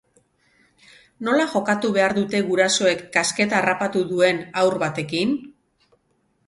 [1.27, 5.37] Nola jokatu behar dute gurasoek kasketa harrapatu duen haru batekin?